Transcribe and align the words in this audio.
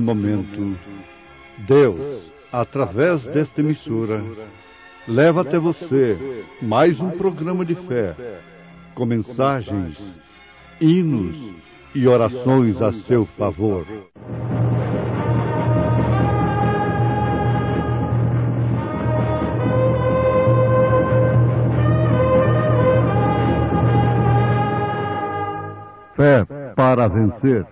neste 0.00 0.14
momento, 0.14 0.78
Deus, 1.58 2.32
através 2.50 3.26
desta 3.26 3.60
emissora, 3.60 4.22
leva 5.06 5.42
até 5.42 5.58
você 5.58 6.44
mais 6.60 6.98
um 7.00 7.10
programa 7.10 7.64
de 7.64 7.74
fé, 7.74 8.16
com 8.94 9.04
mensagens, 9.04 9.98
hinos 10.80 11.36
e 11.94 12.08
orações 12.08 12.80
a 12.80 12.92
seu 12.92 13.26
favor. 13.26 13.86
Fé 26.16 26.44
para 26.74 27.08
vencer. 27.08 27.66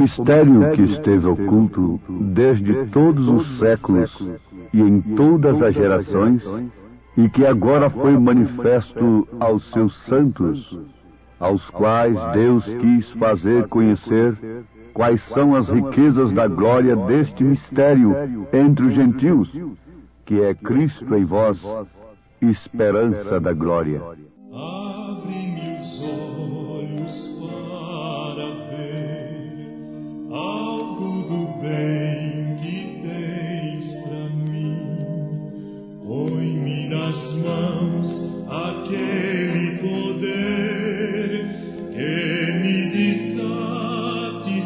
Mistério 0.00 0.72
que 0.72 0.82
esteve 0.82 1.26
oculto 1.26 2.00
desde 2.08 2.86
todos 2.86 3.28
os 3.28 3.58
séculos 3.58 4.10
e 4.72 4.80
em 4.80 5.00
todas 5.00 5.60
as 5.60 5.74
gerações, 5.74 6.42
e 7.18 7.28
que 7.28 7.44
agora 7.44 7.90
foi 7.90 8.16
manifesto 8.16 9.28
aos 9.38 9.70
seus 9.70 9.94
santos, 10.04 10.78
aos 11.38 11.68
quais 11.68 12.18
Deus 12.32 12.64
quis 12.64 13.10
fazer 13.12 13.68
conhecer 13.68 14.36
quais 14.94 15.20
são 15.22 15.54
as 15.54 15.68
riquezas 15.68 16.32
da 16.32 16.48
glória 16.48 16.96
deste 16.96 17.44
mistério 17.44 18.16
entre 18.52 18.86
os 18.86 18.92
gentios, 18.92 19.52
que 20.24 20.40
é 20.40 20.54
Cristo 20.54 21.14
em 21.14 21.24
vós, 21.26 21.62
esperança 22.40 23.38
da 23.38 23.52
glória. 23.52 24.00
Bem 31.70 32.56
que 32.60 33.00
tens 33.02 33.96
pra 34.02 34.28
mim. 34.28 34.76
Põe-me 36.04 36.88
nas 36.88 37.34
mãos 37.36 38.10
aquele 38.48 39.78
poder 39.78 41.30
que 41.92 42.52
me 42.62 42.76
desate, 42.90 44.62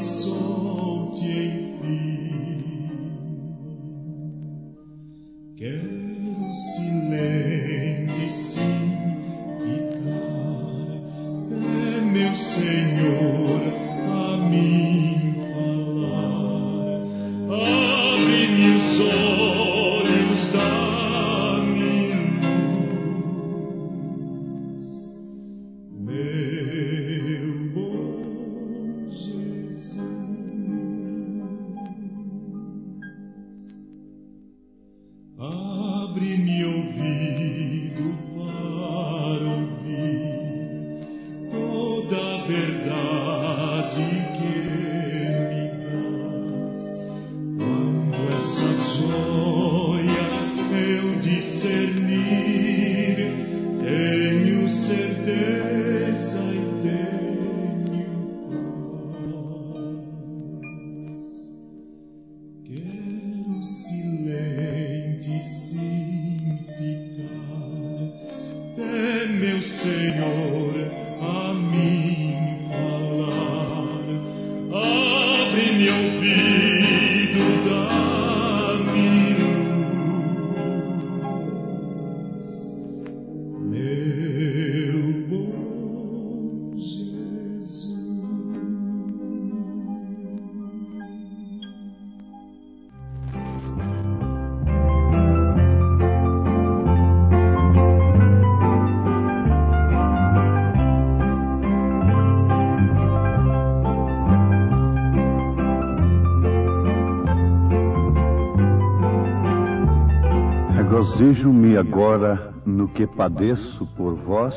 Regozijo-me 111.25 111.79
agora 111.79 112.53
no 112.67 112.87
que 112.87 113.07
padeço 113.07 113.87
por 113.97 114.15
vós, 114.15 114.55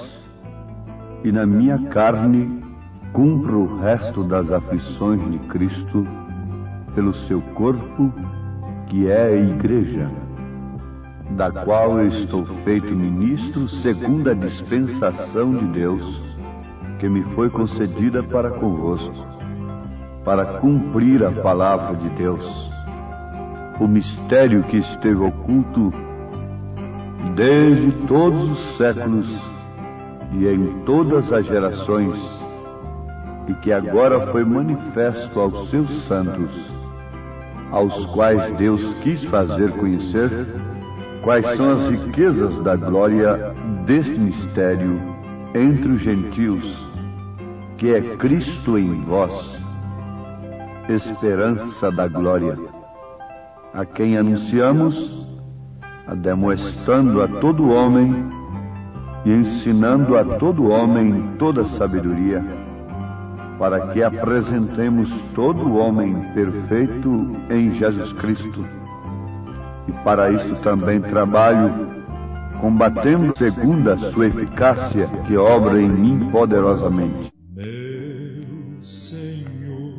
e 1.23 1.31
na 1.31 1.45
minha 1.45 1.79
carne 1.87 2.61
cumpro 3.13 3.59
o 3.59 3.79
resto 3.79 4.21
das 4.21 4.51
aflições 4.51 5.31
de 5.31 5.39
Cristo 5.47 6.05
pelo 6.93 7.13
seu 7.13 7.39
corpo, 7.55 8.11
que 8.87 9.09
é 9.09 9.27
a 9.27 9.35
Igreja, 9.37 10.11
da 11.37 11.49
qual 11.49 11.99
eu 11.99 12.07
estou 12.09 12.45
feito 12.65 12.93
ministro 12.93 13.69
segundo 13.69 14.29
a 14.29 14.33
dispensação 14.33 15.55
de 15.55 15.67
Deus, 15.67 16.21
que 16.99 17.07
me 17.07 17.23
foi 17.33 17.49
concedida 17.49 18.21
para 18.21 18.51
convosco, 18.51 19.25
para 20.25 20.59
cumprir 20.59 21.23
a 21.23 21.31
palavra 21.31 21.95
de 21.95 22.09
Deus, 22.09 22.69
o 23.79 23.87
mistério 23.87 24.63
que 24.63 24.75
esteve 24.75 25.23
oculto 25.23 26.06
desde 27.38 27.92
todos 28.07 28.51
os 28.51 28.78
séculos 28.78 29.30
e 30.34 30.48
em 30.48 30.81
todas 30.86 31.31
as 31.31 31.45
gerações, 31.45 32.18
e 33.48 33.54
que 33.62 33.72
agora 33.72 34.25
foi 34.31 34.44
manifesto 34.44 35.39
aos 35.39 35.69
seus 35.69 35.88
santos, 36.07 36.50
aos 37.72 38.07
quais 38.07 38.57
Deus 38.57 38.81
quis 39.04 39.24
fazer 39.25 39.72
conhecer 39.74 40.48
quais 41.22 41.45
são 41.56 41.74
as 41.74 41.92
riquezas 41.92 42.57
da 42.63 42.75
glória 42.75 43.54
deste 43.86 44.18
mistério 44.18 45.00
entre 45.54 45.92
os 45.92 46.01
gentios, 46.01 46.66
que 47.78 47.94
é 47.94 48.01
Cristo 48.18 48.80
em 48.80 49.00
vós, 49.04 49.56
esperança 50.89 51.92
da 51.92 52.07
glória, 52.07 52.57
a 53.75 53.86
quem 53.86 54.18
anunciamos, 54.18 55.26
ademoestando 56.07 57.21
a 57.21 57.27
todo 57.27 57.69
homem 57.69 58.25
e 59.25 59.31
ensinando 59.31 60.18
a 60.18 60.24
todo 60.24 60.69
homem 60.69 61.36
toda 61.38 61.68
sabedoria, 61.68 62.44
para 63.59 63.88
que 63.88 64.01
apresentemos 64.01 65.09
todo 65.36 65.75
homem 65.75 66.15
perfeito 66.33 67.36
em 67.50 67.74
Jesus 67.74 68.13
Cristo. 68.13 68.65
E 69.88 69.92
para 70.04 70.31
isto 70.31 70.56
também 70.62 71.01
trabalho 71.01 71.98
combatendo 72.62 73.33
segundo 73.38 73.92
a 73.92 73.98
sua 73.98 74.27
eficácia, 74.27 75.07
que 75.27 75.36
obra 75.38 75.81
em 75.81 75.89
mim 75.89 76.30
poderosamente. 76.31 77.31
Meu 77.56 78.81
Senhor, 78.81 79.94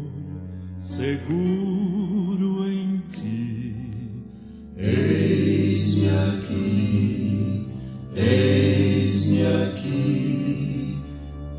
seguro 0.78 2.64
em 2.66 3.02
ti, 3.12 3.76
eis-me 4.76 5.17
eis-me 8.18 9.46
aqui, 9.46 10.98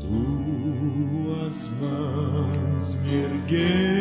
tuas 0.00 1.68
mãos 1.80 2.94
me 3.02 3.14
erguendo 3.14 3.99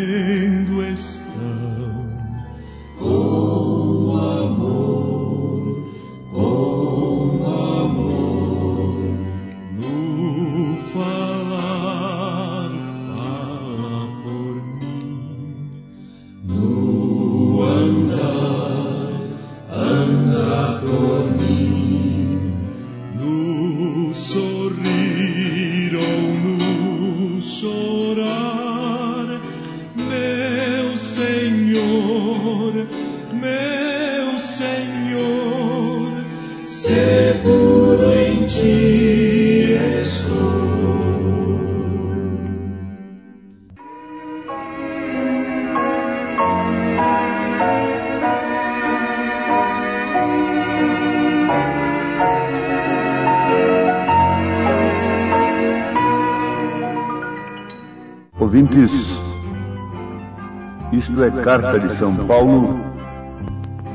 é 61.24 61.30
carta 61.44 61.78
de 61.78 61.90
São 61.98 62.16
Paulo 62.16 62.80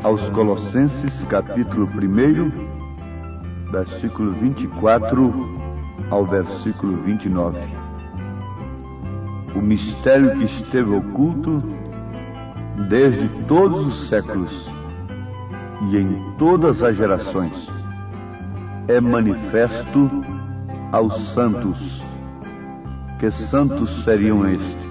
aos 0.03 0.29
Colossenses, 0.29 1.25
capítulo 1.25 1.87
1, 1.87 3.71
versículo 3.71 4.33
24 4.33 5.33
ao 6.11 6.27
versículo 6.27 7.03
29. 7.03 7.59
O 9.55 9.63
mistério 9.63 10.37
que 10.37 10.45
esteve 10.45 10.95
oculto 10.95 11.63
desde 12.91 13.27
todos 13.49 13.87
os 13.87 14.09
séculos 14.09 14.71
e 15.91 15.97
em 15.97 16.35
todas 16.37 16.83
as 16.83 16.95
gerações 16.95 17.55
é 18.87 19.01
manifesto 19.01 20.11
aos 20.93 21.19
santos. 21.33 22.03
Que 23.19 23.31
santos 23.31 24.05
seriam 24.05 24.47
estes? 24.47 24.85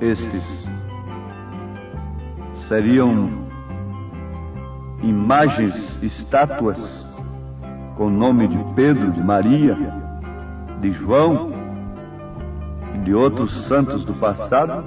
Estes 0.00 0.72
seriam 2.72 3.28
imagens, 5.02 5.76
estátuas 6.02 7.06
com 7.98 8.06
o 8.06 8.10
nome 8.10 8.48
de 8.48 8.56
Pedro, 8.74 9.10
de 9.10 9.22
Maria, 9.22 9.76
de 10.80 10.90
João 10.90 11.52
e 12.94 12.98
de 13.00 13.14
outros 13.14 13.66
santos 13.66 14.06
do 14.06 14.14
passado? 14.14 14.86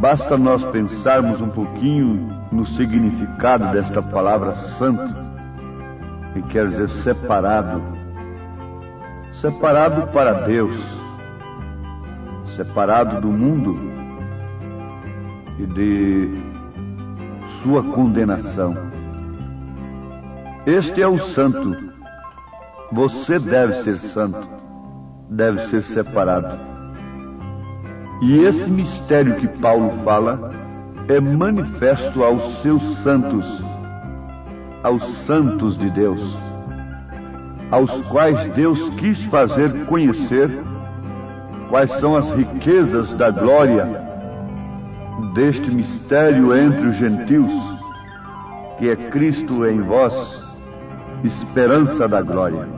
Basta 0.00 0.38
nós 0.38 0.64
pensarmos 0.64 1.38
um 1.42 1.50
pouquinho 1.50 2.34
no 2.50 2.64
significado 2.64 3.70
desta 3.70 4.00
palavra 4.00 4.54
santo, 4.54 5.14
que 6.32 6.40
quer 6.44 6.66
dizer 6.68 6.88
separado. 6.88 7.82
Separado 9.32 10.06
para 10.12 10.32
Deus, 10.46 10.78
separado 12.56 13.20
do 13.20 13.28
mundo 13.28 13.91
e 15.58 15.66
de 15.66 16.30
sua 17.62 17.82
condenação. 17.82 18.76
Este 20.66 21.02
é 21.02 21.08
o 21.08 21.18
santo. 21.18 21.76
Você 22.92 23.38
deve 23.38 23.74
ser 23.82 23.98
santo, 23.98 24.48
deve 25.30 25.60
ser 25.66 25.82
separado. 25.82 26.58
E 28.22 28.38
esse 28.40 28.70
mistério 28.70 29.36
que 29.36 29.48
Paulo 29.48 29.90
fala 30.04 30.52
é 31.08 31.18
manifesto 31.18 32.22
aos 32.22 32.60
seus 32.62 32.82
santos, 32.98 33.46
aos 34.82 35.02
santos 35.24 35.76
de 35.76 35.90
Deus, 35.90 36.20
aos 37.70 38.02
quais 38.02 38.46
Deus 38.54 38.88
quis 38.90 39.20
fazer 39.24 39.86
conhecer 39.86 40.50
quais 41.68 41.90
são 41.92 42.14
as 42.14 42.28
riquezas 42.30 43.14
da 43.14 43.30
glória 43.30 44.11
deste 45.34 45.70
mistério 45.70 46.54
entre 46.56 46.88
os 46.88 46.96
gentios, 46.96 47.50
que 48.78 48.88
é 48.88 48.96
Cristo 49.10 49.64
em 49.66 49.80
vós, 49.80 50.14
esperança 51.22 52.08
da 52.08 52.20
glória. 52.20 52.68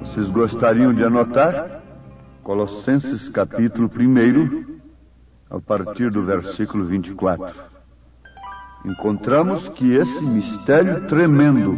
Vocês 0.00 0.30
gostariam 0.30 0.94
de 0.94 1.04
anotar? 1.04 1.82
Colossenses 2.42 3.28
capítulo 3.28 3.90
1, 3.94 4.78
a 5.50 5.60
partir 5.60 6.10
do 6.10 6.22
versículo 6.22 6.84
24. 6.84 7.54
Encontramos 8.84 9.68
que 9.70 9.92
esse 9.92 10.22
mistério 10.22 11.06
tremendo 11.08 11.76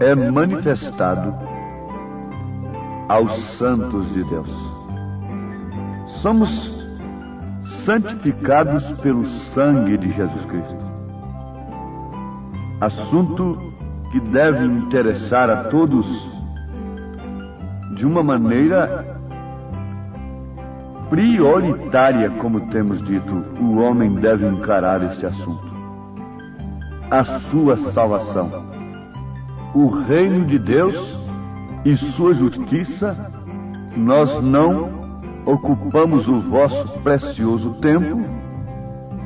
é 0.00 0.14
manifestado 0.14 1.34
aos 3.08 3.32
santos 3.58 4.08
de 4.12 4.24
Deus. 4.24 4.50
Somos 6.22 6.75
santificados 7.84 8.84
pelo 9.00 9.24
sangue 9.26 9.96
de 9.96 10.12
Jesus 10.12 10.44
Cristo. 10.46 10.86
Assunto 12.80 13.72
que 14.12 14.20
deve 14.20 14.64
interessar 14.64 15.50
a 15.50 15.64
todos 15.64 16.06
de 17.96 18.04
uma 18.04 18.22
maneira 18.22 19.16
prioritária, 21.08 22.30
como 22.30 22.60
temos 22.68 23.02
dito, 23.02 23.44
o 23.60 23.78
homem 23.78 24.14
deve 24.14 24.46
encarar 24.46 25.02
este 25.04 25.26
assunto. 25.26 25.66
A 27.10 27.24
sua 27.24 27.76
salvação. 27.76 28.66
O 29.74 29.88
reino 29.88 30.44
de 30.44 30.58
Deus 30.58 31.18
e 31.84 31.96
sua 31.96 32.34
justiça, 32.34 33.30
nós 33.96 34.42
não 34.42 34.95
ocupamos 35.46 36.26
o 36.26 36.40
vosso 36.40 36.88
precioso 37.04 37.74
tempo 37.74 38.20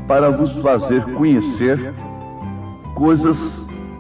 para 0.07 0.31
vos 0.31 0.53
fazer 0.59 1.03
conhecer 1.15 1.95
coisas 2.95 3.39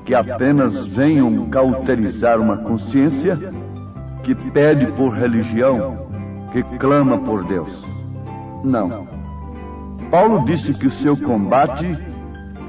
que 0.04 0.14
apenas 0.14 0.86
venham 0.86 1.48
cauterizar 1.48 2.38
uma 2.38 2.58
consciência 2.58 3.38
que 4.22 4.34
pede 4.34 4.86
por 4.92 5.14
religião, 5.14 6.06
que 6.52 6.62
clama 6.78 7.18
por 7.18 7.44
Deus. 7.44 7.86
Não. 8.62 9.08
Paulo 10.10 10.44
disse 10.44 10.74
que 10.74 10.88
o 10.88 10.90
seu 10.90 11.16
combate 11.16 11.96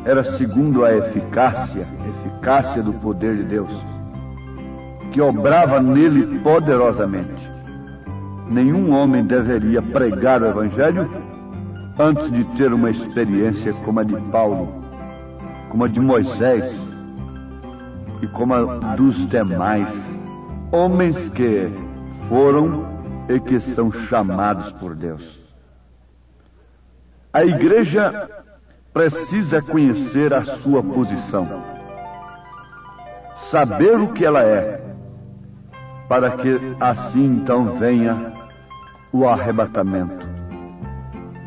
era 0.05 0.23
segundo 0.23 0.85
a 0.85 0.95
eficácia, 0.95 1.87
eficácia 2.07 2.81
do 2.81 2.93
poder 2.93 3.37
de 3.37 3.43
Deus, 3.43 3.71
que 5.11 5.19
obrava 5.19 5.81
nele 5.81 6.39
poderosamente. 6.39 7.40
Nenhum 8.51 8.93
homem 8.93 9.23
deveria 9.23 9.81
pregar 9.81 10.41
o 10.41 10.47
Evangelho 10.47 11.09
antes 11.97 12.29
de 12.29 12.43
ter 12.57 12.73
uma 12.73 12.89
experiência 12.89 13.71
como 13.85 14.01
a 14.01 14.03
de 14.03 14.17
Paulo, 14.29 14.83
como 15.69 15.85
a 15.85 15.87
de 15.87 16.01
Moisés, 16.01 16.69
e 18.21 18.27
como 18.27 18.53
a 18.53 18.65
dos 18.95 19.25
demais 19.29 19.87
homens 20.69 21.29
que 21.29 21.71
foram 22.27 22.85
e 23.29 23.39
que 23.39 23.57
são 23.61 23.89
chamados 23.89 24.69
por 24.73 24.95
Deus. 24.95 25.39
A 27.31 27.45
igreja 27.45 28.29
precisa 28.91 29.61
conhecer 29.61 30.33
a 30.33 30.43
sua 30.43 30.83
posição, 30.83 31.47
saber 33.49 33.97
o 33.97 34.09
que 34.09 34.25
ela 34.25 34.43
é, 34.43 34.81
para 36.09 36.31
que 36.31 36.59
assim 36.81 37.37
então 37.37 37.77
venha 37.77 38.30
o 39.13 39.27
arrebatamento, 39.27 40.25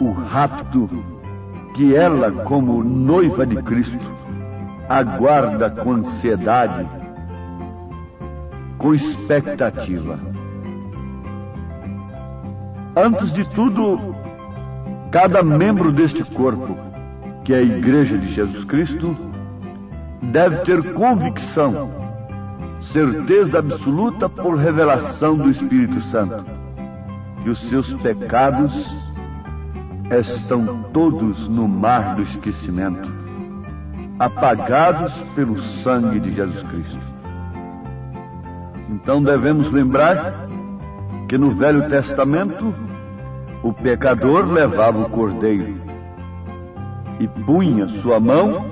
o 0.01 0.11
rapto 0.13 0.89
que 1.75 1.95
ela, 1.95 2.31
como 2.45 2.85
noiva 2.85 3.47
de 3.47 3.57
Cristo, 3.63 4.13
aguarda 4.89 5.71
com 5.71 5.93
ansiedade, 5.93 6.87
com 8.79 8.95
expectativa. 8.95 10.19
Antes 12.97 13.33
de 13.33 13.45
tudo, 13.51 14.15
cada 15.11 15.43
membro 15.43 15.91
deste 15.91 16.23
corpo, 16.23 16.77
que 17.45 17.53
é 17.53 17.59
a 17.59 17.63
Igreja 17.63 18.17
de 18.19 18.33
Jesus 18.33 18.65
Cristo, 18.65 19.17
deve 20.23 20.59
ter 20.59 20.93
convicção, 20.93 21.91
certeza 22.81 23.59
absoluta 23.59 24.29
por 24.29 24.57
revelação 24.57 25.37
do 25.37 25.51
Espírito 25.51 26.01
Santo, 26.03 26.45
que 27.45 27.51
os 27.51 27.61
seus 27.69 27.93
pecados 27.95 28.73
estão 30.11 30.83
todos 30.95 31.47
no 31.47 31.69
mar 31.69 32.15
do 32.15 32.23
esquecimento, 32.23 33.13
apagados 34.19 35.13
pelo 35.35 35.61
sangue 35.61 36.21
de 36.21 36.35
Jesus 36.35 36.63
Cristo. 36.63 37.01
Então 38.89 39.23
devemos 39.23 39.71
lembrar 39.71 40.49
que 41.29 41.37
no 41.37 41.55
Velho 41.55 41.87
Testamento 41.91 42.75
o 43.63 43.75
pecador 43.75 44.47
levava 44.47 45.01
o 45.01 45.11
cordeiro 45.11 45.77
e 47.21 47.29
punha 47.29 47.89
sua 47.89 48.19
mão 48.19 48.65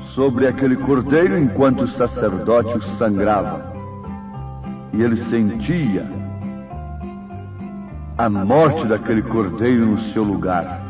sobre 0.00 0.46
aquele 0.46 0.76
cordeiro 0.76 1.36
enquanto 1.36 1.82
o 1.82 1.88
sacerdote 1.88 2.78
o 2.78 2.82
sangrava. 2.96 3.68
E 4.92 5.02
ele 5.02 5.16
sentia 5.16 6.19
a 8.24 8.28
morte 8.28 8.86
daquele 8.86 9.22
cordeiro 9.22 9.86
no 9.86 9.98
seu 9.98 10.22
lugar. 10.22 10.82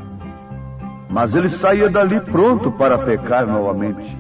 Mas 1.09 1.33
ele 1.33 1.49
saía 1.49 1.89
dali 1.89 2.21
pronto 2.21 2.73
para 2.73 2.99
pecar 2.99 3.47
novamente, 3.47 4.19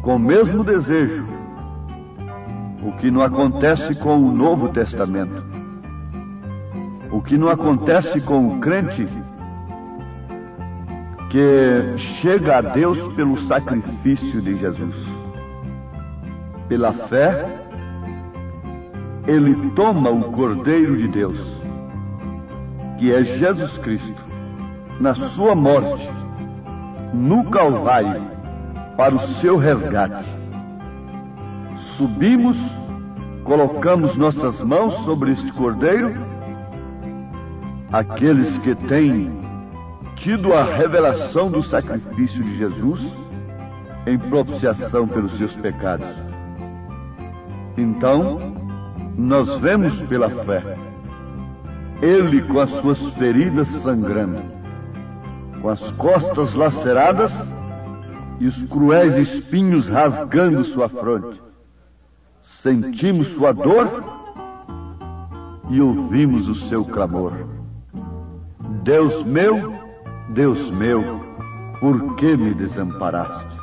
com 0.00 0.14
o 0.14 0.18
mesmo 0.18 0.62
desejo, 0.62 1.26
o 2.84 2.92
que 2.92 3.10
não 3.10 3.20
acontece 3.20 3.96
com 3.96 4.16
o 4.16 4.32
Novo 4.32 4.68
Testamento, 4.68 5.42
o 7.10 7.20
que 7.20 7.36
não 7.36 7.48
acontece 7.48 8.20
com 8.20 8.46
o 8.46 8.60
crente 8.60 9.08
que 11.30 11.96
chega 11.96 12.58
a 12.58 12.60
Deus 12.60 13.00
pelo 13.14 13.36
sacrifício 13.38 14.40
de 14.40 14.56
Jesus. 14.56 14.94
Pela 16.68 16.92
fé, 16.92 17.44
ele 19.26 19.70
toma 19.70 20.10
o 20.10 20.30
Cordeiro 20.30 20.96
de 20.96 21.08
Deus 21.08 21.61
que 23.02 23.12
é 23.12 23.24
Jesus 23.24 23.76
Cristo, 23.78 24.24
na 25.00 25.12
sua 25.12 25.56
morte, 25.56 26.08
no 27.12 27.42
Calvário, 27.50 28.22
para 28.96 29.16
o 29.16 29.18
seu 29.18 29.56
resgate. 29.56 30.24
Subimos, 31.96 32.56
colocamos 33.42 34.14
nossas 34.14 34.60
mãos 34.60 34.94
sobre 35.02 35.32
este 35.32 35.50
cordeiro, 35.50 36.14
aqueles 37.92 38.56
que 38.58 38.72
têm 38.76 39.32
tido 40.14 40.54
a 40.54 40.62
revelação 40.62 41.50
do 41.50 41.60
sacrifício 41.60 42.44
de 42.44 42.56
Jesus 42.56 43.04
em 44.06 44.16
propiciação 44.16 45.08
pelos 45.08 45.36
seus 45.36 45.56
pecados. 45.56 46.06
Então, 47.76 48.54
nós 49.16 49.56
vemos 49.58 50.00
pela 50.04 50.30
fé 50.30 50.91
ele 52.02 52.42
com 52.42 52.58
as 52.58 52.68
suas 52.68 52.98
feridas 53.14 53.68
sangrando, 53.68 54.42
com 55.60 55.68
as 55.68 55.92
costas 55.92 56.52
laceradas 56.52 57.32
e 58.40 58.46
os 58.46 58.60
cruéis 58.64 59.16
espinhos 59.16 59.88
rasgando 59.88 60.64
sua 60.64 60.88
fronte. 60.88 61.40
Sentimos 62.42 63.28
sua 63.28 63.52
dor 63.52 64.02
e 65.70 65.80
ouvimos 65.80 66.48
o 66.48 66.56
seu 66.56 66.84
clamor. 66.84 67.32
Deus 68.82 69.22
meu, 69.24 69.72
Deus 70.30 70.70
meu, 70.72 71.20
por 71.78 72.16
que 72.16 72.36
me 72.36 72.52
desamparaste? 72.52 73.56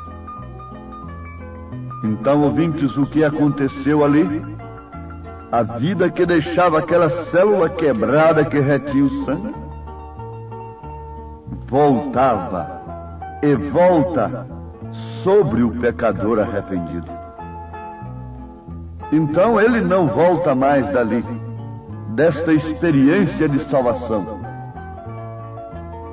Então, 2.02 2.42
ouvintes, 2.42 2.96
o 2.96 3.04
que 3.04 3.22
aconteceu 3.22 4.02
ali? 4.02 4.42
A 5.50 5.62
vida 5.62 6.08
que 6.08 6.24
deixava 6.24 6.78
aquela 6.78 7.10
célula 7.10 7.68
quebrada 7.68 8.44
que 8.44 8.60
retinha 8.60 9.04
o 9.04 9.24
sangue, 9.24 9.54
voltava 11.66 12.80
e 13.42 13.54
volta 13.54 14.46
sobre 15.22 15.62
o 15.62 15.70
pecador 15.70 16.38
arrependido. 16.38 17.10
Então 19.10 19.60
ele 19.60 19.80
não 19.80 20.06
volta 20.06 20.54
mais 20.54 20.88
dali, 20.90 21.24
desta 22.10 22.52
experiência 22.52 23.48
de 23.48 23.58
salvação, 23.58 24.40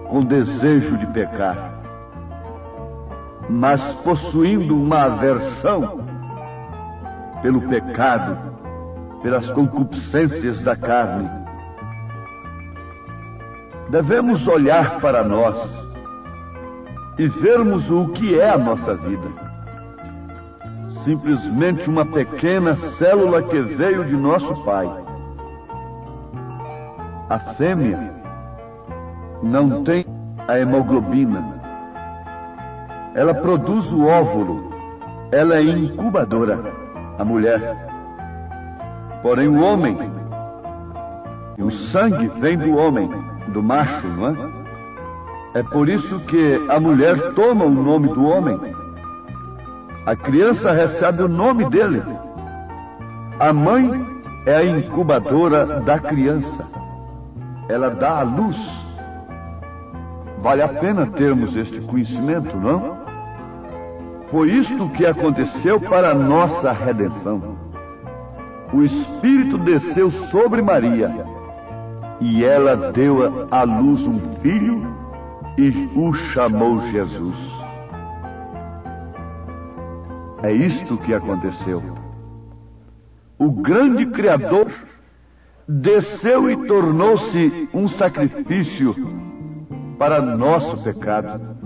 com 0.10 0.24
desejo 0.24 0.98
de 0.98 1.06
pecar, 1.08 1.74
mas 3.48 3.82
possuindo 4.04 4.76
uma 4.76 5.04
aversão 5.04 6.00
pelo 7.44 7.62
pecado 7.62 8.57
pelas 9.22 9.50
concupiscências 9.52 10.62
da 10.62 10.76
carne. 10.76 11.30
Devemos 13.90 14.48
olhar 14.48 15.00
para 15.00 15.24
nós 15.24 15.58
e 17.18 17.28
vermos 17.28 17.90
o 17.90 18.10
que 18.10 18.40
é 18.40 18.50
a 18.50 18.58
nossa 18.58 18.94
vida. 18.94 19.28
Simplesmente 21.04 21.90
uma 21.90 22.06
pequena 22.06 22.76
célula 22.76 23.42
que 23.44 23.62
veio 23.62 24.04
de 24.06 24.16
nosso 24.16 24.54
Pai. 24.64 24.90
A 27.30 27.40
fêmea 27.40 28.14
não 29.42 29.84
tem 29.84 30.06
a 30.48 30.60
hemoglobina. 30.60 31.58
Ela 33.14 33.34
produz 33.34 33.92
o 33.92 34.06
óvulo. 34.06 34.72
Ela 35.32 35.58
é 35.58 35.64
incubadora, 35.64 36.60
a 37.18 37.26
mulher. 37.26 37.97
Porém, 39.22 39.48
o 39.48 39.62
homem, 39.62 39.98
o 41.58 41.72
sangue 41.72 42.28
vem 42.40 42.58
do 42.58 42.78
homem, 42.78 43.10
do 43.48 43.64
macho, 43.64 44.08
não 44.08 44.28
é? 44.30 44.58
É 45.56 45.64
por 45.64 45.90
isso 45.90 46.20
que 46.20 46.62
a 46.70 46.80
mulher 46.80 47.34
toma 47.34 47.66
o 47.66 47.70
nome 47.70 48.10
do 48.10 48.28
homem. 48.28 48.60
A 50.06 50.16
criança 50.16 50.72
recebe 50.72 51.24
o 51.24 51.28
nome 51.28 51.66
dele. 51.66 52.04
A 53.40 53.52
mãe 53.52 54.06
é 54.46 54.56
a 54.56 54.64
incubadora 54.64 55.66
da 55.82 55.98
criança. 55.98 56.68
Ela 57.68 57.90
dá 57.90 58.20
a 58.20 58.24
luz. 58.24 58.58
Vale 60.44 60.62
a 60.62 60.68
pena 60.68 61.08
termos 61.08 61.56
este 61.56 61.82
conhecimento, 61.82 62.56
não? 62.56 62.98
Foi 64.28 64.52
isto 64.52 64.90
que 64.90 65.06
aconteceu 65.06 65.80
para 65.80 66.12
a 66.12 66.16
nossa 66.16 66.72
redenção 66.72 67.57
o 68.74 68.84
Espírito 68.84 69.58
desceu 69.58 70.12
sobre 70.12 70.62
Maria 70.62 71.14
e 72.20 72.44
ela 72.44 72.92
deu 72.92 73.48
à 73.52 73.64
luz 73.64 74.06
um 74.06 74.20
filho 74.42 74.86
e 75.58 75.90
o 75.96 76.14
chamou 76.14 76.82
Jesus. 76.88 77.38
É 80.44 80.52
isto 80.52 80.98
que 80.98 81.14
aconteceu. 81.14 81.82
O 83.40 83.52
grande 83.52 84.06
Criador 84.06 84.72
desceu 85.68 86.50
e 86.50 86.56
tornou-se 86.68 87.70
um 87.74 87.88
sacrifício 87.88 88.96
para 89.98 90.22
nosso 90.22 90.78
pecado. 90.84 91.58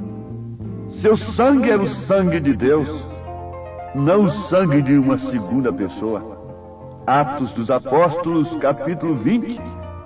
Seu 0.90 1.16
sangue 1.16 1.70
era 1.70 1.82
o 1.82 1.88
sangue 1.88 2.40
de 2.40 2.54
Deus, 2.54 2.88
não 3.96 4.24
o 4.24 4.32
sangue 4.32 4.82
de 4.82 4.98
uma 4.98 5.18
segunda 5.18 5.72
pessoa. 5.72 6.31
Atos 7.12 7.52
dos 7.52 7.70
Apóstolos, 7.70 8.56
capítulo 8.62 9.16
20, 9.16 9.60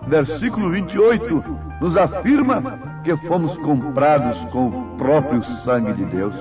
versículo 0.08 0.72
28, 0.72 1.46
nos 1.80 1.96
afirma 1.96 2.80
que 3.04 3.16
fomos 3.28 3.56
comprados 3.60 4.40
com 4.46 4.70
o 4.70 4.98
próprio 4.98 5.44
sangue 5.44 5.94
de 5.94 6.04
Deus. 6.06 6.34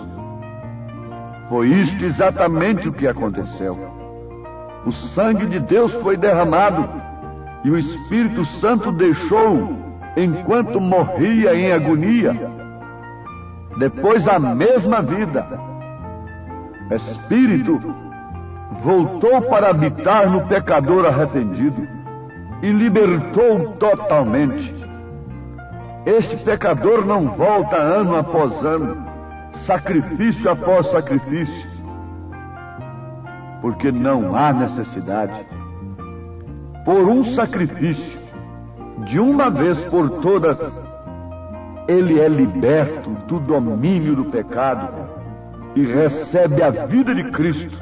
Foi 1.51 1.69
isto 1.69 2.03
exatamente 2.03 2.89
o 2.89 2.95
que 2.95 3.07
aconteceu. 3.07 3.79
O 4.87 4.91
sangue 4.91 5.45
de 5.45 5.61
Deus 5.61 5.93
foi 5.97 6.17
derramado 6.17 6.89
e 7.63 7.71
o 7.71 7.77
Espírito 7.77 8.43
Santo 8.47 8.91
deixou 8.91 9.77
enquanto 10.17 10.81
morria 10.81 11.55
em 11.55 11.73
agonia. 11.73 12.35
Depois 13.77 14.27
a 14.27 14.39
mesma 14.39 15.03
vida. 15.03 15.47
Espírito 16.91 17.83
voltou 18.71 19.43
para 19.43 19.71
habitar 19.71 20.29
no 20.29 20.47
pecador 20.47 21.07
arrependido 21.07 21.87
e 22.63 22.71
libertou 22.71 23.75
totalmente. 23.79 24.75
Este 26.07 26.37
pecador 26.37 27.05
não 27.05 27.29
volta 27.29 27.77
ano 27.77 28.17
após 28.17 28.63
ano, 28.65 29.07
sacrifício 29.65 30.51
após 30.51 30.87
sacrifício, 30.89 31.71
porque 33.61 33.91
não 33.91 34.37
há 34.37 34.53
necessidade. 34.53 35.47
Por 36.85 37.09
um 37.09 37.25
sacrifício, 37.25 38.21
de 39.05 39.19
uma 39.19 39.51
vez 39.51 39.83
por 39.85 40.21
todas, 40.21 40.61
ele 41.89 42.21
é 42.21 42.29
liberto 42.29 43.11
do 43.27 43.41
domínio 43.41 44.15
do 44.15 44.27
pecado 44.27 44.89
e 45.75 45.83
recebe 45.83 46.63
a 46.63 46.71
vida 46.71 47.15
de 47.15 47.25
Cristo, 47.25 47.79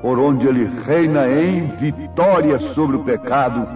por 0.00 0.18
onde 0.18 0.46
ele 0.46 0.64
reina 0.84 1.28
em 1.28 1.66
vitória 1.76 2.58
sobre 2.58 2.96
o 2.96 3.04
pecado, 3.04 3.68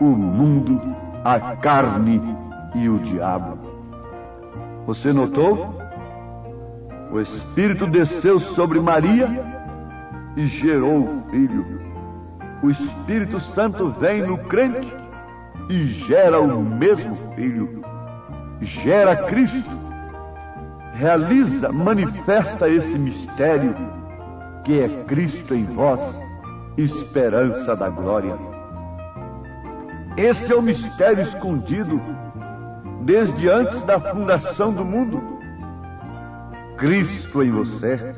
o 0.00 0.04
mundo, 0.04 0.80
a 1.24 1.38
carne 1.56 2.22
e 2.74 2.88
o 2.88 2.98
diabo. 2.98 3.58
Você 4.86 5.12
notou? 5.12 5.74
O 7.10 7.20
Espírito 7.20 7.86
desceu 7.86 8.38
sobre 8.38 8.80
Maria 8.80 9.28
e 10.36 10.46
gerou 10.46 11.00
o 11.00 11.22
Filho. 11.30 11.80
O 12.62 12.70
Espírito 12.70 13.38
Santo 13.38 13.90
vem 14.00 14.22
no 14.22 14.38
crente 14.38 14.92
e 15.68 15.84
gera 15.86 16.40
o 16.40 16.62
mesmo 16.62 17.16
Filho. 17.34 17.82
Gera 18.60 19.16
Cristo. 19.16 19.86
Realiza, 20.94 21.70
manifesta 21.70 22.68
esse 22.68 22.98
mistério 22.98 23.95
que 24.66 24.80
é 24.80 24.88
Cristo 25.04 25.54
em 25.54 25.64
vós, 25.64 26.00
esperança 26.76 27.76
da 27.76 27.88
glória. 27.88 28.36
Esse 30.16 30.52
é 30.52 30.56
o 30.56 30.60
mistério 30.60 31.22
escondido 31.22 32.00
desde 33.02 33.48
antes 33.48 33.80
da 33.84 34.00
fundação 34.00 34.74
do 34.74 34.84
mundo. 34.84 35.22
Cristo 36.78 37.44
em 37.44 37.52
você. 37.52 38.12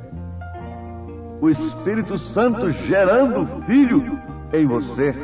O 1.43 1.51
Espírito 1.51 2.17
Santo 2.17 2.71
gerando 2.71 3.47
Filho 3.67 4.19
em 4.51 4.67
você. 4.67 5.15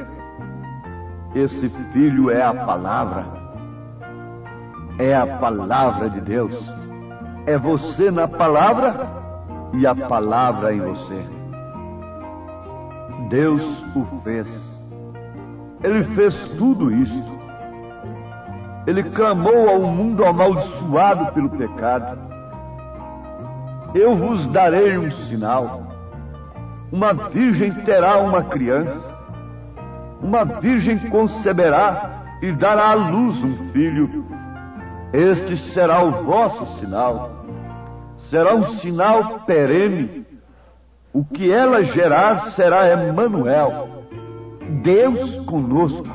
Esse 1.35 1.71
Filho 1.95 2.31
é 2.31 2.43
a 2.43 2.53
palavra. 2.53 3.25
É 4.99 5.17
a 5.17 5.27
palavra 5.39 6.11
de 6.11 6.21
Deus. 6.21 6.55
É 7.47 7.57
você 7.57 8.11
na 8.11 8.29
palavra 8.29 9.24
e 9.79 9.87
a 9.87 9.95
palavra 9.95 10.75
em 10.75 10.81
você. 10.81 11.25
Deus 13.29 13.63
o 13.95 14.05
fez. 14.23 14.81
Ele 15.83 16.05
fez 16.15 16.49
tudo 16.57 16.91
isto 16.91 17.35
ele 18.87 19.03
clamou 19.03 19.69
ao 19.69 19.81
mundo 19.81 20.25
amaldiçoado 20.25 21.33
pelo 21.33 21.49
pecado: 21.49 22.19
Eu 23.95 24.15
vos 24.15 24.47
darei 24.49 24.99
um 24.99 25.11
sinal. 25.11 25.83
Uma 26.93 27.15
virgem 27.15 27.73
terá 27.73 28.19
uma 28.19 28.43
criança, 28.45 29.11
uma 30.21 30.45
virgem 30.45 30.99
conceberá 30.99 32.23
e 32.43 32.53
dará 32.53 32.91
à 32.91 32.95
luz 32.95 33.43
um 33.43 33.73
filho. 33.73 34.25
Este 35.13 35.57
será 35.57 36.03
o 36.03 36.23
vosso 36.25 36.67
sinal. 36.79 37.45
Será 38.31 38.55
um 38.55 38.65
sinal 38.65 39.41
perene. 39.41 40.27
O 41.13 41.25
que 41.25 41.51
ela 41.51 41.85
gerar 41.85 42.51
será 42.51 42.89
Emanuel, 42.91 43.89
Deus 44.83 45.37
conosco. 45.47 46.09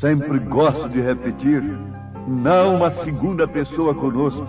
Sempre 0.00 0.38
gosto 0.38 0.88
de 0.88 1.00
repetir, 1.00 1.62
não 2.28 2.76
uma 2.76 2.90
segunda 2.90 3.48
pessoa 3.48 3.94
conosco, 3.94 4.46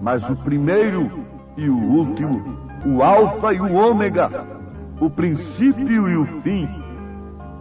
mas 0.00 0.28
o 0.28 0.34
primeiro 0.34 1.24
e 1.56 1.68
o 1.68 1.76
último, 1.76 2.58
o 2.84 3.02
Alfa 3.02 3.52
e 3.52 3.60
o 3.60 3.74
Ômega, 3.74 4.28
o 5.00 5.08
princípio 5.08 6.08
e 6.08 6.16
o 6.16 6.26
fim, 6.42 6.68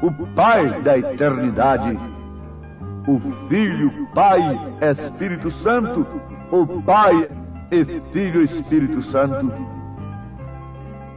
o 0.01 0.11
Pai 0.35 0.81
da 0.81 0.97
eternidade, 0.97 1.99
o 3.07 3.19
Filho, 3.47 4.07
Pai, 4.13 4.39
Espírito 4.81 5.51
Santo, 5.51 6.05
o 6.51 6.65
Pai 6.81 7.29
e 7.71 7.85
Filho 8.11 8.43
Espírito 8.43 9.01
Santo. 9.03 9.51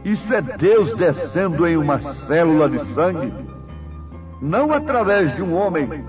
Isso 0.03 0.33
é 0.33 0.41
Deus 0.41 0.93
descendo 0.95 1.67
em 1.67 1.77
uma 1.77 1.99
célula 2.01 2.69
de 2.69 2.79
sangue 2.93 3.33
não 4.41 4.71
através 4.73 5.35
de 5.35 5.41
um 5.41 5.53
homem, 5.55 6.05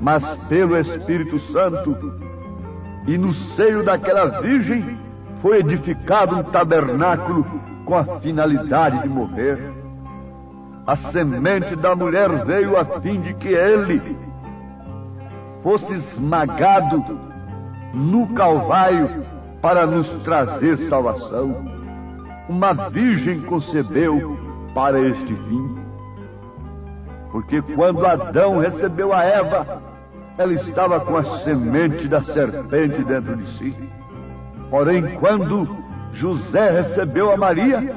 mas 0.00 0.24
pelo 0.48 0.76
Espírito 0.76 1.38
Santo. 1.38 1.96
E 3.06 3.18
no 3.18 3.32
seio 3.32 3.82
daquela 3.82 4.40
virgem 4.40 4.98
foi 5.40 5.58
edificado 5.58 6.36
um 6.36 6.42
tabernáculo 6.42 7.44
com 7.84 7.96
a 7.96 8.04
finalidade 8.20 9.02
de 9.02 9.08
morrer. 9.08 9.58
A 10.86 10.96
semente 10.96 11.74
da 11.76 11.94
mulher 11.96 12.30
veio 12.44 12.78
a 12.78 12.84
fim 13.00 13.20
de 13.20 13.34
que 13.34 13.48
ele 13.48 14.00
fosse 15.64 15.94
esmagado 15.94 17.02
no 17.94 18.28
Calvário 18.34 19.24
para 19.62 19.86
nos 19.86 20.08
trazer 20.22 20.76
salvação. 20.90 21.56
Uma 22.50 22.74
virgem 22.90 23.40
concebeu 23.40 24.38
para 24.74 25.00
este 25.00 25.34
fim. 25.34 25.78
Porque 27.32 27.62
quando 27.62 28.04
Adão 28.04 28.58
recebeu 28.58 29.10
a 29.10 29.24
Eva, 29.24 29.82
ela 30.36 30.52
estava 30.52 31.00
com 31.00 31.16
a 31.16 31.24
semente 31.24 32.06
da 32.06 32.22
serpente 32.22 33.02
dentro 33.02 33.34
de 33.34 33.50
si. 33.56 33.74
Porém, 34.68 35.16
quando 35.18 35.66
José 36.12 36.70
recebeu 36.70 37.32
a 37.32 37.38
Maria, 37.38 37.96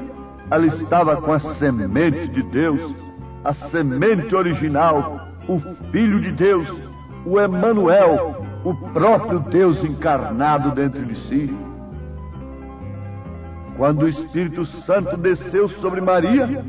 ela 0.50 0.66
estava 0.66 1.16
com 1.16 1.32
a 1.32 1.38
semente 1.38 2.28
de 2.28 2.42
Deus, 2.44 2.94
a 3.44 3.52
semente 3.52 4.34
original, 4.34 5.28
o 5.46 5.60
Filho 5.90 6.18
de 6.20 6.32
Deus, 6.32 6.87
o 7.28 7.38
Emanuel, 7.38 8.36
o 8.64 8.74
próprio 8.74 9.40
Deus 9.40 9.84
encarnado 9.84 10.70
dentro 10.70 11.04
de 11.04 11.14
si. 11.14 11.54
Quando 13.76 14.04
o 14.04 14.08
Espírito 14.08 14.64
Santo 14.64 15.16
desceu 15.16 15.68
sobre 15.68 16.00
Maria, 16.00 16.64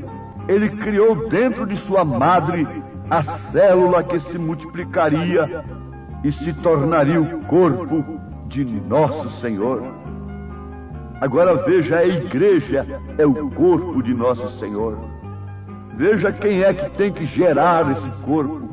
ele 0.48 0.70
criou 0.70 1.30
dentro 1.30 1.66
de 1.66 1.78
sua 1.78 2.04
madre 2.04 2.68
a 3.10 3.24
célula 3.24 4.04
que 4.04 4.20
se 4.20 4.38
multiplicaria 4.38 5.64
e 6.24 6.32
se 6.32 6.54
tornaria 6.54 7.22
o 7.22 7.40
corpo 7.46 8.04
de 8.48 8.66
nosso 8.66 9.30
Senhor. 9.40 9.82
Agora 11.22 11.56
veja, 11.64 11.98
a 11.98 12.06
igreja 12.06 12.86
é 13.18 13.26
o 13.26 13.50
corpo 13.52 14.04
de 14.04 14.14
nosso 14.14 14.50
Senhor. 14.60 14.98
Veja 15.96 16.32
quem 16.32 16.64
é 16.64 16.74
que 16.74 16.90
tem 16.92 17.12
que 17.12 17.26
gerar 17.26 17.92
esse 17.92 18.10
corpo. 18.24 18.69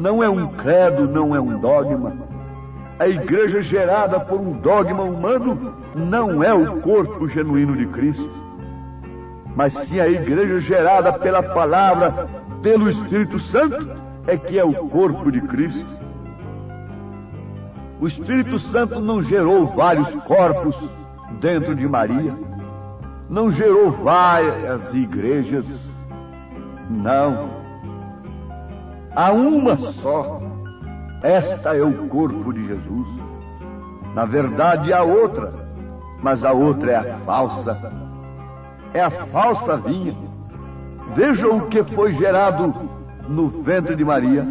Não 0.00 0.22
é 0.22 0.28
um 0.28 0.48
credo, 0.48 1.06
não 1.06 1.36
é 1.36 1.40
um 1.40 1.60
dogma. 1.60 2.12
A 2.98 3.06
igreja 3.06 3.62
gerada 3.62 4.18
por 4.18 4.40
um 4.40 4.52
dogma 4.52 5.04
humano 5.04 5.74
não 5.94 6.42
é 6.42 6.52
o 6.52 6.80
corpo 6.80 7.28
genuíno 7.28 7.76
de 7.76 7.86
Cristo 7.86 8.40
mas 9.54 9.72
sim 9.74 10.00
a 10.00 10.08
igreja 10.08 10.58
gerada 10.60 11.12
pela 11.12 11.42
palavra, 11.42 12.28
pelo 12.62 12.88
Espírito 12.88 13.38
Santo, 13.38 13.90
é 14.26 14.36
que 14.36 14.58
é 14.58 14.64
o 14.64 14.88
corpo 14.88 15.30
de 15.30 15.40
Cristo. 15.42 15.86
O 18.00 18.06
Espírito 18.06 18.58
Santo 18.58 19.00
não 19.00 19.20
gerou 19.20 19.66
vários 19.66 20.14
corpos 20.24 20.76
dentro 21.40 21.74
de 21.74 21.86
Maria, 21.86 22.34
não 23.28 23.50
gerou 23.50 23.90
várias 23.90 24.94
igrejas, 24.94 25.66
não. 26.88 27.59
Há 29.14 29.32
uma 29.32 29.76
só. 29.76 30.40
Esta 31.22 31.76
é 31.76 31.82
o 31.82 32.08
corpo 32.08 32.52
de 32.52 32.66
Jesus. 32.66 33.08
Na 34.14 34.24
verdade, 34.24 34.92
há 34.92 35.02
outra, 35.02 35.52
mas 36.22 36.44
a 36.44 36.52
outra 36.52 36.92
é 36.92 36.96
a 36.96 37.18
falsa 37.18 38.00
é 38.92 39.00
a 39.00 39.10
falsa 39.10 39.76
vinha. 39.76 40.16
Vejam 41.14 41.58
o 41.58 41.66
que 41.68 41.82
foi 41.84 42.12
gerado 42.12 42.74
no 43.28 43.48
ventre 43.48 43.94
de 43.94 44.04
Maria. 44.04 44.46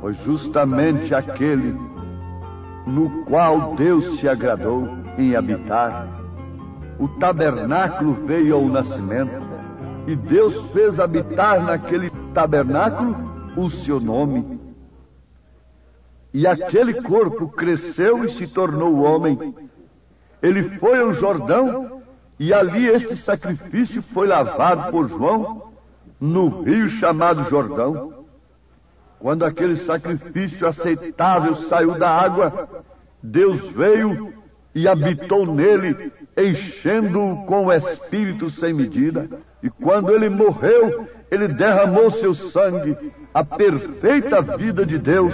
Foi 0.00 0.12
justamente 0.14 1.14
aquele 1.14 1.78
no 2.86 3.24
qual 3.24 3.74
Deus 3.74 4.18
se 4.18 4.28
agradou. 4.28 4.88
em 5.16 5.36
habitar. 5.36 6.08
O 6.98 7.06
tabernáculo 7.06 8.14
veio 8.26 8.56
ao 8.56 8.64
nascimento 8.66 9.43
e 10.06 10.14
Deus 10.14 10.56
fez 10.72 11.00
habitar 11.00 11.62
naquele 11.62 12.10
tabernáculo 12.32 13.16
o 13.56 13.70
seu 13.70 14.00
nome. 14.00 14.60
E 16.32 16.46
aquele 16.46 17.00
corpo 17.02 17.48
cresceu 17.48 18.24
e 18.24 18.30
se 18.30 18.46
tornou 18.46 19.02
homem. 19.02 19.54
Ele 20.42 20.62
foi 20.78 20.98
ao 20.98 21.12
Jordão 21.12 22.02
e 22.38 22.52
ali 22.52 22.86
este 22.86 23.16
sacrifício 23.16 24.02
foi 24.02 24.26
lavado 24.26 24.90
por 24.90 25.08
João 25.08 25.72
no 26.20 26.62
rio 26.62 26.88
chamado 26.88 27.48
Jordão. 27.48 28.24
Quando 29.18 29.44
aquele 29.44 29.76
sacrifício 29.76 30.66
aceitável 30.66 31.54
saiu 31.54 31.94
da 31.98 32.10
água, 32.10 32.68
Deus 33.22 33.68
veio 33.68 34.34
e 34.74 34.88
habitou 34.88 35.46
nele, 35.46 36.12
enchendo-o 36.36 37.46
com 37.46 37.66
o 37.66 37.72
Espírito 37.72 38.50
sem 38.50 38.74
medida. 38.74 39.30
E 39.64 39.70
quando 39.70 40.10
ele 40.12 40.28
morreu, 40.28 41.08
ele 41.30 41.48
derramou 41.48 42.10
seu 42.10 42.34
sangue. 42.34 42.94
A 43.32 43.42
perfeita 43.42 44.42
vida 44.42 44.84
de 44.84 44.98
Deus 44.98 45.32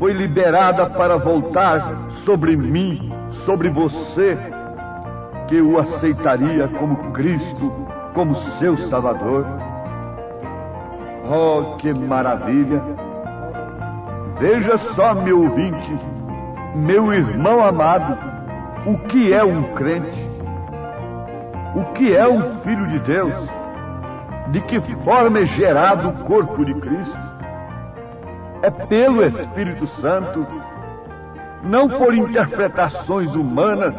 foi 0.00 0.12
liberada 0.12 0.86
para 0.86 1.16
voltar 1.16 2.08
sobre 2.24 2.56
mim, 2.56 3.12
sobre 3.30 3.68
você, 3.68 4.36
que 5.46 5.60
o 5.60 5.78
aceitaria 5.78 6.66
como 6.66 7.12
Cristo, 7.12 7.72
como 8.14 8.34
seu 8.58 8.76
Salvador. 8.88 9.46
Oh, 11.30 11.76
que 11.76 11.94
maravilha! 11.94 12.82
Veja 14.40 14.76
só, 14.76 15.14
meu 15.14 15.42
ouvinte, 15.42 15.96
meu 16.74 17.14
irmão 17.14 17.64
amado, 17.64 18.18
o 18.86 18.98
que 19.06 19.32
é 19.32 19.44
um 19.44 19.62
crente? 19.74 20.28
O 21.76 21.84
que 21.92 22.16
é 22.16 22.26
um 22.26 22.58
filho 22.62 22.88
de 22.88 22.98
Deus? 22.98 23.57
De 24.50 24.60
que 24.62 24.80
forma 25.04 25.40
é 25.40 25.46
gerado 25.46 26.08
o 26.08 26.24
corpo 26.24 26.64
de 26.64 26.74
Cristo? 26.74 27.16
É 28.62 28.70
pelo 28.70 29.24
Espírito 29.24 29.86
Santo, 30.00 30.46
não 31.62 31.88
por 31.88 32.14
interpretações 32.14 33.34
humanas. 33.34 33.94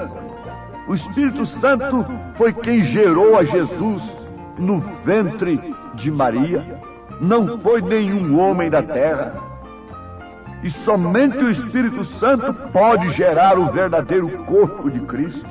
O 0.87 0.95
Espírito 0.95 1.45
Santo 1.45 2.05
foi 2.35 2.51
quem 2.51 2.83
gerou 2.83 3.37
a 3.37 3.43
Jesus 3.43 4.01
no 4.57 4.79
ventre 5.05 5.75
de 5.93 6.11
Maria, 6.11 6.63
não 7.21 7.59
foi 7.59 7.81
nenhum 7.81 8.39
homem 8.39 8.69
da 8.69 8.81
terra. 8.81 9.35
E 10.63 10.69
somente 10.69 11.37
o 11.37 11.51
Espírito 11.51 12.03
Santo 12.03 12.53
pode 12.71 13.11
gerar 13.11 13.57
o 13.57 13.71
verdadeiro 13.71 14.29
corpo 14.45 14.89
de 14.89 14.99
Cristo, 15.01 15.45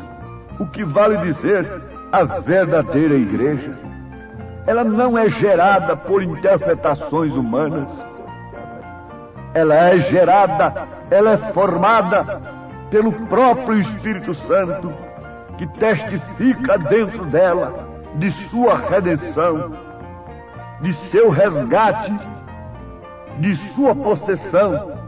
o 0.59 0.67
que 0.67 0.85
vale 0.85 1.17
dizer 1.19 1.83
a 2.11 2.25
verdadeira 2.25 3.15
igreja. 3.15 3.89
Ela 4.69 4.85
não 4.85 5.19
é 5.19 5.29
gerada 5.29 5.97
por 5.97 6.23
interpretações 6.23 7.35
humanas. 7.35 7.91
Ela 9.55 9.75
é 9.75 9.99
gerada, 9.99 10.87
ela 11.11 11.33
é 11.33 11.37
formada 11.53 12.41
pelo 12.91 13.11
próprio 13.11 13.81
Espírito 13.81 14.33
Santo, 14.35 14.93
que 15.57 15.67
testifica 15.67 16.79
dentro 16.79 17.25
dela 17.25 17.89
de 18.15 18.31
sua 18.31 18.77
redenção, 18.77 19.73
de 20.81 20.93
seu 20.93 21.31
resgate, 21.31 22.15
de 23.39 23.57
sua 23.57 23.95
possessão 23.95 24.99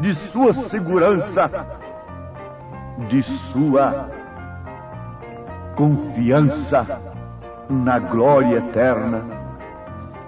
de 0.00 0.14
sua 0.14 0.52
segurança, 0.52 1.50
de 3.08 3.22
sua 3.22 4.10
confiança 5.74 7.15
na 7.68 7.98
glória 7.98 8.58
eterna. 8.58 9.24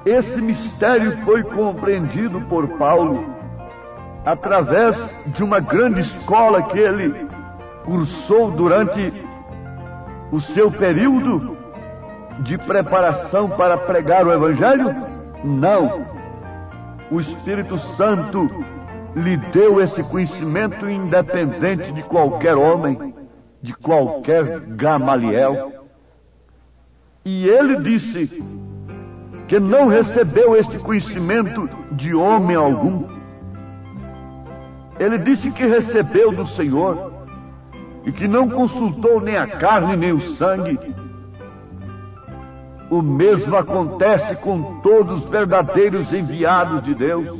Esse 0.04 0.40
mistério 0.40 1.18
foi 1.24 1.42
compreendido 1.42 2.40
por 2.42 2.66
Paulo 2.78 3.24
através 4.24 4.96
de 5.26 5.42
uma 5.42 5.60
grande 5.60 6.00
escola 6.00 6.62
que 6.62 6.78
ele 6.78 7.28
cursou 7.84 8.50
durante 8.50 9.12
o 10.30 10.40
seu 10.40 10.70
período 10.70 11.56
de 12.40 12.58
preparação 12.58 13.48
para 13.48 13.76
pregar 13.76 14.26
o 14.26 14.32
Evangelho? 14.32 14.94
Não. 15.42 16.06
O 17.10 17.20
Espírito 17.20 17.78
Santo 17.78 18.50
lhe 19.16 19.36
deu 19.36 19.80
esse 19.80 20.02
conhecimento 20.02 20.88
independente 20.88 21.90
de 21.92 22.02
qualquer 22.02 22.56
homem, 22.56 23.14
de 23.62 23.72
qualquer 23.74 24.60
Gamaliel. 24.60 25.77
E 27.30 27.46
ele 27.46 27.76
disse 27.76 28.42
que 29.46 29.60
não 29.60 29.86
recebeu 29.86 30.56
este 30.56 30.78
conhecimento 30.78 31.68
de 31.92 32.14
homem 32.14 32.56
algum. 32.56 33.04
Ele 34.98 35.18
disse 35.18 35.50
que 35.50 35.66
recebeu 35.66 36.32
do 36.32 36.46
Senhor 36.46 37.12
e 38.06 38.12
que 38.12 38.26
não 38.26 38.48
consultou 38.48 39.20
nem 39.20 39.36
a 39.36 39.46
carne 39.46 39.94
nem 39.94 40.10
o 40.10 40.22
sangue. 40.22 40.80
O 42.88 43.02
mesmo 43.02 43.54
acontece 43.58 44.34
com 44.36 44.80
todos 44.80 45.20
os 45.20 45.26
verdadeiros 45.26 46.10
enviados 46.14 46.82
de 46.82 46.94
Deus 46.94 47.38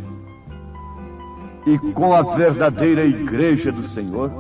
e 1.67 1.79
com 1.95 2.13
a 2.13 2.21
verdadeira 2.37 3.07
igreja 3.07 3.73
do 3.73 3.89
Senhor. 3.89 4.31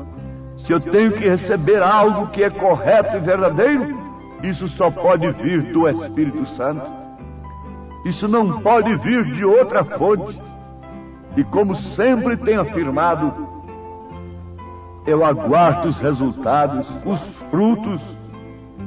Se 0.58 0.70
eu 0.70 0.78
tenho 0.78 1.12
que 1.12 1.26
receber 1.26 1.82
algo 1.82 2.26
que 2.26 2.44
é 2.44 2.50
correto 2.50 3.16
e 3.16 3.20
verdadeiro, 3.20 4.07
isso 4.42 4.68
só 4.68 4.90
pode 4.90 5.30
vir 5.32 5.72
do 5.72 5.88
Espírito 5.88 6.46
Santo. 6.46 6.90
Isso 8.04 8.28
não 8.28 8.60
pode 8.60 8.94
vir 8.96 9.24
de 9.24 9.44
outra 9.44 9.84
fonte. 9.84 10.40
E 11.36 11.44
como 11.44 11.74
sempre 11.74 12.36
tenho 12.36 12.60
afirmado, 12.60 13.32
eu 15.06 15.24
aguardo 15.24 15.88
os 15.88 16.00
resultados, 16.00 16.86
os 17.04 17.20
frutos, 17.50 18.02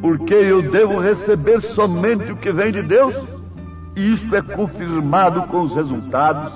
porque 0.02 0.34
eu 0.34 0.62
devo 0.72 1.00
receber 1.00 1.62
somente 1.62 2.32
o 2.32 2.38
que 2.38 2.52
vem 2.52 2.72
de 2.72 2.82
Deus, 2.82 3.16
e 3.96 4.14
isto 4.14 4.36
é 4.36 4.42
confirmado 4.42 5.44
com 5.44 5.62
os 5.62 5.76
resultados. 5.76 6.54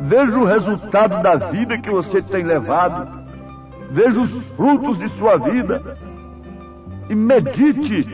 Veja 0.00 0.38
o 0.38 0.44
resultado 0.44 1.22
da 1.22 1.36
vida 1.36 1.78
que 1.78 1.90
você 1.90 2.22
tem 2.22 2.44
levado. 2.44 3.20
Veja 3.90 4.20
os 4.20 4.30
frutos 4.56 4.98
de 4.98 5.08
sua 5.10 5.36
vida. 5.36 5.98
E 7.10 7.14
medite 7.14 8.08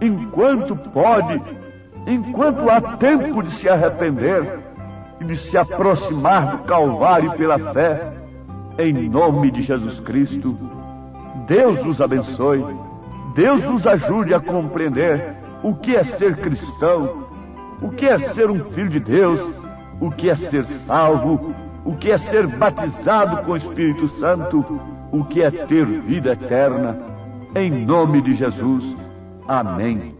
enquanto 0.00 0.74
pode, 0.74 1.40
enquanto 2.06 2.68
há 2.68 2.80
tempo 2.96 3.40
de 3.42 3.52
se 3.52 3.68
arrepender 3.68 4.58
e 5.20 5.24
de 5.24 5.36
se 5.36 5.56
aproximar 5.56 6.56
do 6.56 6.64
Calvário 6.64 7.32
pela 7.34 7.72
fé, 7.72 8.12
em 8.78 9.08
nome 9.08 9.52
de 9.52 9.62
Jesus 9.62 10.00
Cristo. 10.00 10.58
Deus 11.46 11.84
nos 11.84 12.00
abençoe. 12.00 12.64
Deus 13.36 13.62
nos 13.62 13.86
ajude 13.86 14.34
a 14.34 14.40
compreender 14.40 15.36
o 15.62 15.74
que 15.74 15.94
é 15.94 16.02
ser 16.02 16.36
cristão, 16.38 17.28
o 17.80 17.90
que 17.90 18.06
é 18.06 18.18
ser 18.18 18.50
um 18.50 18.64
filho 18.72 18.88
de 18.88 18.98
Deus 18.98 19.40
o 20.00 20.10
que 20.10 20.30
é 20.30 20.34
ser 20.34 20.64
salvo, 20.64 21.54
o 21.84 21.94
que 21.94 22.10
é 22.10 22.16
ser 22.16 22.46
batizado 22.46 23.44
com 23.44 23.52
o 23.52 23.56
Espírito 23.56 24.08
Santo, 24.18 24.64
o 25.12 25.24
que 25.24 25.42
é 25.42 25.50
ter 25.50 25.84
vida 25.84 26.32
eterna. 26.32 27.09
Em 27.52 27.84
nome 27.84 28.22
de 28.22 28.36
Jesus. 28.36 28.84
Amém. 29.48 30.16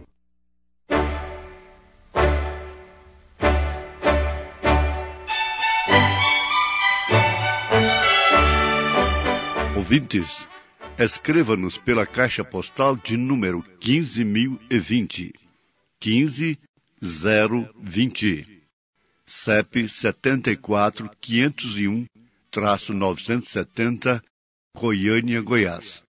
Ouvintes, 9.77 10.45
escreva-nos 10.99 11.77
pela 11.77 12.05
caixa 12.05 12.43
postal 12.43 12.97
de 12.97 13.15
número 13.15 13.63
15020. 13.79 15.33
15020 16.01 18.61
CEP 19.25 19.87
74 19.87 21.09
501 21.21 22.05
970 22.93 24.21
Goiânia, 24.75 25.41
Goiás. 25.41 26.03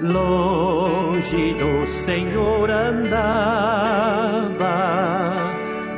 Longe 0.00 1.54
do 1.54 1.86
Senhor 1.86 2.70
andava 2.70 3.34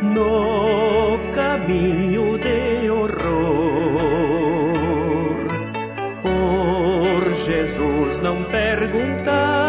no 0.02 1.18
caminho 1.34 2.38
de 2.38 2.90
horror. 2.90 3.16
Por 6.22 7.32
Jesus 7.32 8.18
não 8.20 8.44
perguntava, 8.44 9.65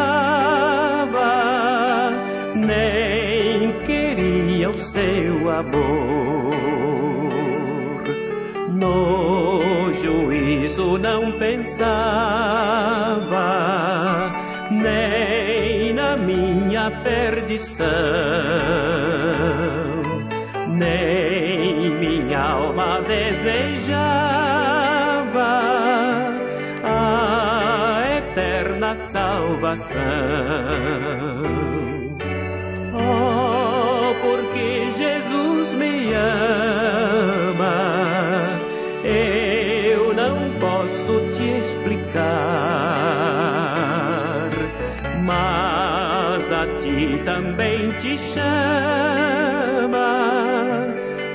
juízo 10.78 10.98
não 11.00 11.32
pensava, 11.34 11.92
nem 14.70 15.94
na 15.94 16.16
minha 16.18 16.92
perdição, 17.04 17.86
nem 20.70 21.90
minha 21.90 22.40
alma 22.40 23.02
desejava 23.02 23.58
a 26.84 28.04
eterna 28.18 28.96
salvação. 28.98 29.98
Também 47.28 47.92
te 47.98 48.16
chama, 48.16 48.40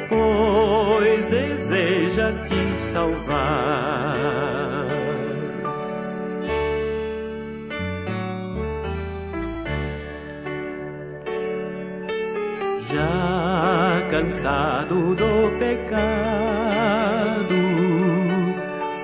pois 0.09 1.25
deseja 1.27 2.33
te 2.49 2.81
salvar. 2.81 4.23
já 12.89 14.09
cansado 14.11 15.15
do 15.15 15.51
pecado, 15.59 17.55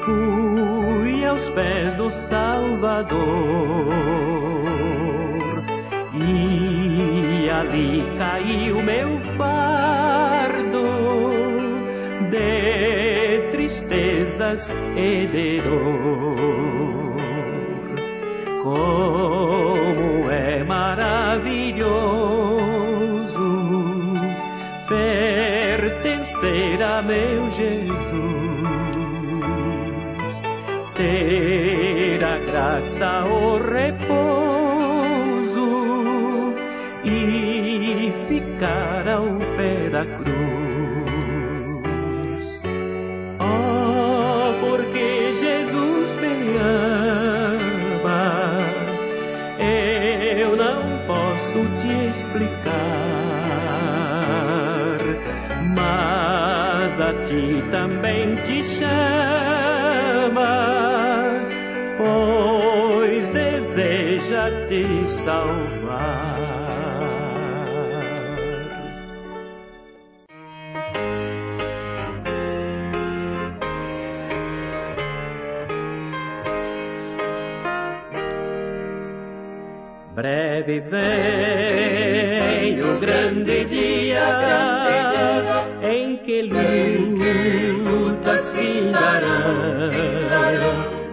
fui 0.05 1.24
aos 1.27 1.51
pés 1.51 1.92
do 1.94 2.11
Salvador 2.11 4.17
ali 7.68 8.02
caiu 8.16 8.83
meu 8.83 9.18
fardo 9.37 10.88
de 12.31 13.50
tristezas 13.50 14.74
e 14.96 15.26
de 15.26 15.61
dor. 15.61 17.16
Como 18.62 20.31
é 20.31 20.64
maravilhoso 20.64 21.88
pertencer 24.88 26.83
a 26.83 27.02
meu 27.02 27.50
Jesus, 27.50 27.98
ter 30.96 32.24
a 32.24 32.38
graça, 32.38 33.24
o 33.26 33.59
repouso 33.59 34.48
ficar 38.29 39.09
ao 39.09 39.27
pé 39.57 39.88
da 39.91 40.05
cruz. 40.05 40.29
Oh, 43.41 44.53
porque 44.61 45.33
Jesus 45.33 46.14
me 46.21 46.59
ama, 47.99 48.53
eu 49.59 50.55
não 50.57 50.83
posso 51.07 51.64
te 51.81 51.93
explicar, 52.11 52.75
mas 55.75 57.01
a 57.01 57.14
ti 57.25 57.64
também 57.71 58.37
te 58.43 58.62
chama, 58.62 58.93
pois 61.97 63.31
deseja 63.31 64.51
te 64.69 64.85
salvar. 65.09 65.78
Breve 80.18 80.81
vem 80.81 82.83
o 82.83 82.98
grande 82.98 83.64
dia 83.66 84.18
em 85.81 86.16
que 86.16 86.42
lutas 86.42 88.48
findarão. 88.48 89.28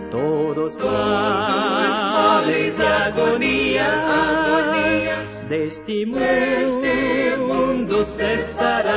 Todos 0.09 0.75
males 0.77 2.79
agonias 2.81 3.85
deste 5.49 6.07
mundo 6.07 8.03
cessarão. 8.05 8.95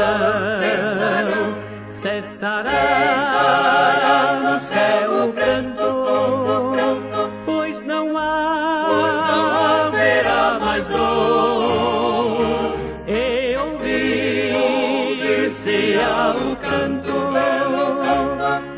Cessará 1.86 2.70
no 4.42 4.58
céu 4.60 5.28
o 5.28 5.32
pranto, 5.34 5.77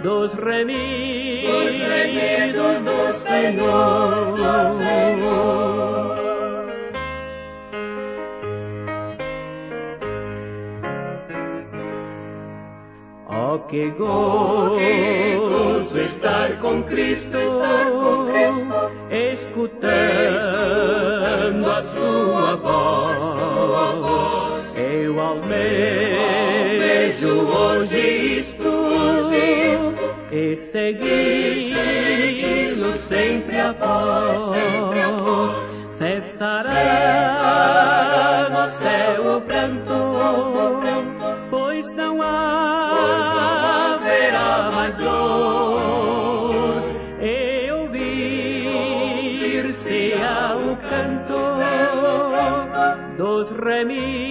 dos 0.03 0.33
remidos 0.35 1.91
do 2.81 3.13
Senhor. 3.15 4.39
Oh, 13.29 13.59
que 13.69 13.91
gozo 13.91 14.81
estar 15.99 16.59
com 16.59 16.83
Cristo, 16.85 17.39
escutando 19.33 19.81
a 21.71 21.83
sua 21.83 22.57
voz. 22.57 23.41
Eu 24.79 25.21
almejo 25.21 25.61
hoje 27.49 28.39
isto 28.41 28.60
e 30.33 30.57
segui-lo 30.57 31.11
sempre 32.97 33.59
após. 33.61 34.57
Cessará 35.91 36.71
no 38.51 38.69
céu 38.71 39.37
o 39.37 39.41
pranto, 39.43 39.93
pois 41.51 41.89
não 41.89 42.23
haverá 42.23 43.51
mais 44.73 44.97
dor. 44.97 46.83
E 47.21 47.71
ouvir-se 47.73 48.55
ao 50.15 50.77
canto 50.89 51.59
dos 53.19 53.51
remidos 53.51 54.30